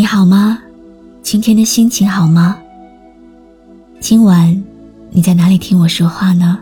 [0.00, 0.58] 你好吗？
[1.22, 2.56] 今天的心情好吗？
[4.00, 4.64] 今晚
[5.10, 6.58] 你在哪里听我说话呢？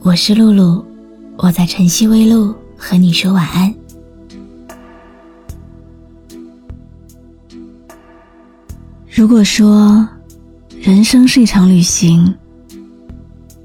[0.00, 0.84] 我是露露，
[1.38, 3.74] 我在晨曦微露和你说晚安。
[9.10, 10.06] 如果说
[10.78, 12.34] 人生是一场旅行，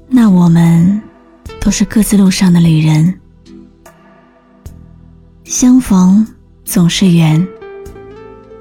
[0.08, 0.98] 那我们
[1.60, 3.20] 都是各自路上的旅人。
[5.44, 6.26] 相逢
[6.64, 7.46] 总是缘，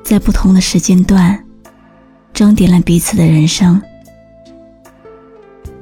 [0.03, 1.43] 在不同的时间段，
[2.34, 3.81] 装点了彼此的人生。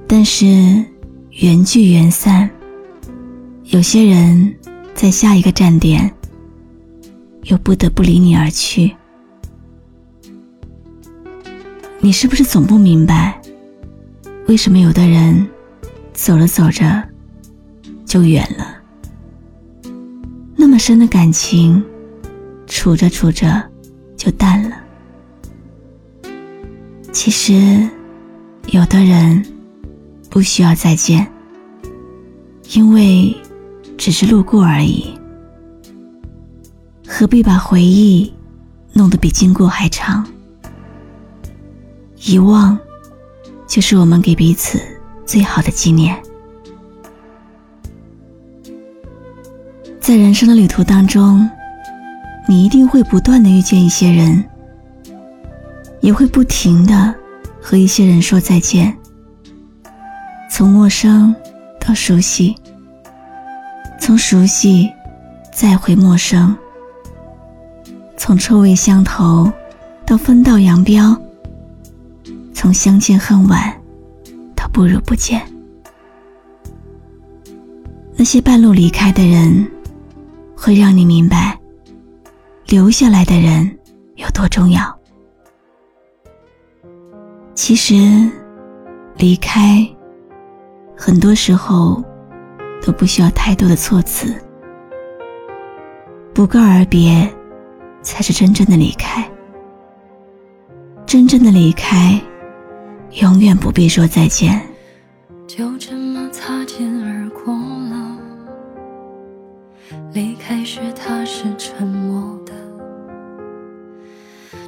[0.07, 0.45] 但是
[1.31, 2.49] 缘聚缘散，
[3.65, 4.55] 有些人
[4.93, 6.13] 在下一个站点，
[7.43, 8.95] 又不得不离你而去。
[11.99, 13.41] 你是不是总不明白，
[14.47, 15.47] 为什么有的人
[16.13, 17.03] 走着走着
[18.05, 18.77] 就远了？
[20.55, 21.83] 那么深的感情，
[22.67, 23.63] 处着处着
[24.21, 24.77] 就淡了。
[27.11, 27.89] 其实，
[28.67, 29.43] 有的人
[30.29, 31.27] 不需要再见，
[32.73, 33.35] 因为
[33.97, 35.11] 只是路过而已。
[37.07, 38.31] 何必把回忆
[38.93, 40.23] 弄得比经过还长？
[42.23, 42.77] 遗忘，
[43.65, 44.79] 就是我们给彼此
[45.25, 46.21] 最好的纪念。
[49.99, 51.49] 在人生的旅途当中，
[52.51, 54.43] 你一定会不断的遇见一些人，
[56.01, 57.15] 也会不停的
[57.61, 58.93] 和一些人说再见。
[60.51, 61.33] 从陌生
[61.79, 62.53] 到熟悉，
[63.97, 64.91] 从熟悉
[65.53, 66.53] 再回陌生，
[68.17, 69.49] 从臭味相投
[70.05, 71.17] 到分道扬镳。
[72.53, 73.73] 从相见恨晚
[74.57, 75.41] 到不如不见，
[78.17, 79.65] 那些半路离开的人，
[80.53, 81.57] 会让你明白
[82.71, 83.69] 留下来的人
[84.15, 84.97] 有多重要。
[87.53, 88.31] 其实，
[89.17, 89.85] 离开
[90.95, 92.01] 很多时候
[92.81, 94.33] 都不需要太多的措辞，
[96.33, 97.29] 不告而别，
[98.01, 99.29] 才是真正的离开。
[101.05, 102.17] 真正的离开。
[103.19, 104.65] 永远不必说再见，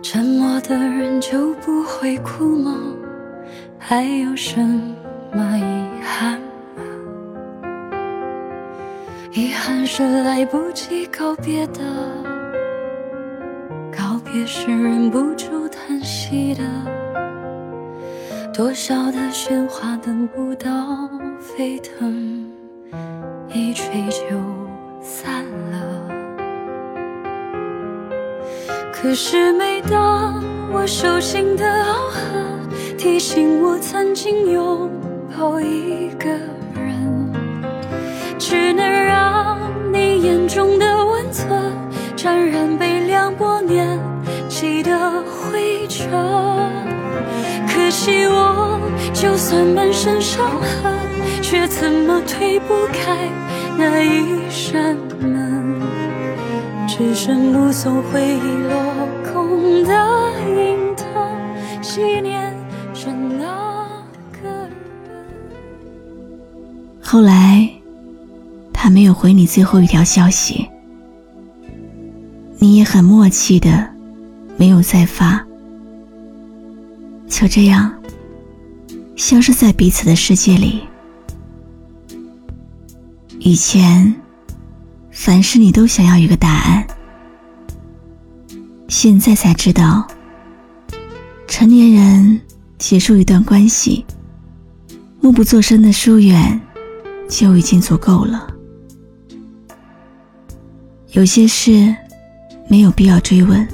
[0.03, 2.77] 沉默的人就不会哭吗？
[3.79, 4.59] 还有什
[5.31, 6.37] 么遗憾
[6.75, 6.83] 吗？
[9.31, 11.79] 遗憾是来不及告别的，
[13.97, 16.63] 告别是忍不住叹息的。
[18.53, 21.09] 多少的喧哗等不到
[21.39, 22.45] 沸腾，
[23.53, 24.37] 一吹就
[29.03, 30.41] 可是每当
[30.71, 34.89] 我手心的凹痕提醒我曾经拥
[35.37, 36.29] 抱一个
[36.73, 37.33] 人，
[38.39, 39.59] 只能让
[39.91, 41.51] 你眼中的温存
[42.15, 43.99] 沾染被凉薄年
[44.47, 46.09] 积的灰尘。
[47.67, 48.79] 可惜我
[49.13, 50.93] 就算满身伤痕，
[51.41, 53.17] 却怎么推不开
[53.77, 55.82] 那一扇门？
[56.95, 59.93] 只剩目送回忆落空的
[60.47, 61.07] 影腾，
[61.81, 62.53] 纪念
[62.93, 64.71] 着那个人。
[67.01, 67.67] 后来，
[68.71, 70.69] 他没有回你最后一条消息，
[72.59, 73.89] 你也很默契的
[74.55, 75.43] 没有再发。
[77.27, 77.91] 就这样，
[79.15, 80.83] 消失在彼此的世界里。
[83.39, 84.13] 以前，
[85.25, 86.85] 凡事你都想要一个答案，
[88.89, 90.05] 现在才知道，
[91.47, 92.41] 成年人
[92.77, 94.05] 结束一段关系，
[95.21, 96.59] 默不作声的疏远，
[97.29, 98.53] 就已经足够了。
[101.11, 101.95] 有些事，
[102.67, 103.65] 没有必要追问，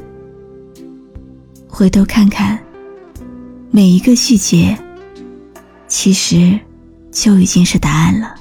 [1.68, 2.60] 回头看看。
[3.72, 4.78] 每一个细节，
[5.88, 6.60] 其实
[7.12, 8.36] 就已经是答案了。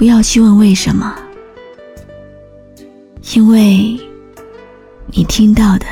[0.00, 1.14] 不要去问为什么，
[3.34, 4.00] 因为
[5.08, 5.84] 你听到的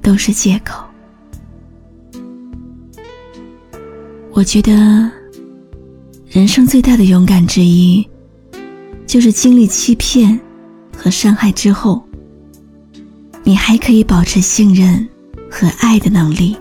[0.00, 0.82] 都是借口。
[4.32, 4.72] 我觉得，
[6.26, 8.02] 人生最大的勇敢之一，
[9.06, 10.40] 就是经历欺骗
[10.96, 12.02] 和伤害之后，
[13.44, 15.06] 你还可以保持信任。
[15.48, 16.56] 和爱的能力。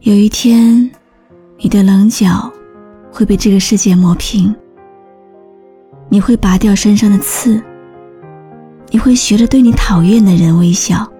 [0.00, 0.90] 有一天，
[1.58, 2.52] 你的棱角
[3.16, 4.54] 会被这个世界磨平，
[6.10, 7.64] 你会拔掉身上的刺，
[8.90, 11.10] 你会学着对你讨厌的人微笑，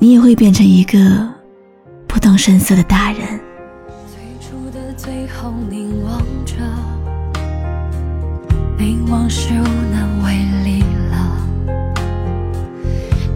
[0.00, 0.98] 你也会变成一个
[2.08, 3.20] 不动声色的大人。
[4.08, 6.56] 最初的最后凝望着，
[8.76, 10.32] 凝望是无能为
[10.64, 11.46] 力了。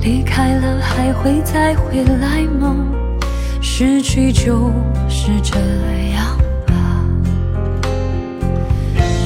[0.02, 2.76] 离开了还会再回来吗？
[3.62, 4.72] 失去就
[5.08, 5.56] 是这
[6.12, 6.19] 样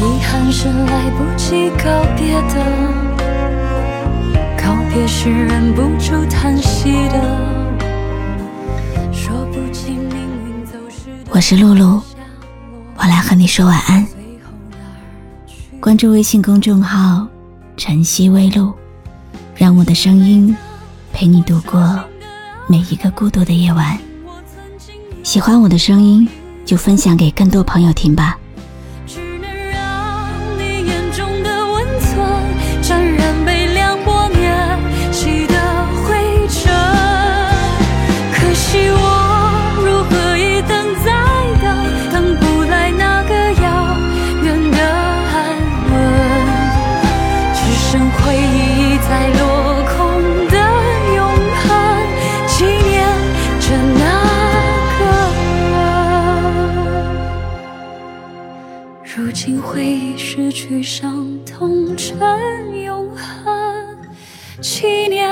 [0.05, 2.63] 遗憾是来不及告别的，
[4.63, 7.19] 告别是忍不住叹息的。
[9.11, 12.03] 说不清命运走失的我是露露，
[12.97, 14.07] 我来和你说晚安。
[15.81, 17.27] 关注微信公众号
[17.79, 18.75] “晨曦微露”，
[19.57, 20.55] 让我的声音
[21.15, 21.99] 陪你度过
[22.67, 23.99] 每一个孤独的夜晚。
[25.23, 26.29] 喜欢我的声音，
[26.67, 28.39] 就分享给更多朋友听吧。
[59.47, 62.19] 如今回忆失去伤痛成
[62.83, 63.99] 永恒，
[64.63, 65.29] 纪念